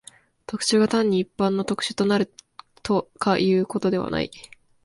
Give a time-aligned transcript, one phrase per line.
[0.47, 2.33] 特殊が単に一般の特殊となる
[2.81, 4.31] とかいうことではない。